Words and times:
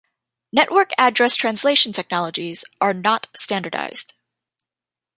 Network 0.51 0.93
address 0.97 1.35
translation 1.35 1.93
technologies 1.93 2.65
are 2.81 2.91
not 2.91 3.27
standardized. 3.35 4.13